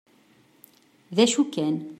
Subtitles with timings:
[1.15, 1.75] D acu kan.